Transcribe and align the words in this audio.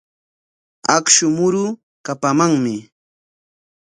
Akshu 0.95 1.25
muruu 1.35 1.69
kapamanmi. 2.05 2.75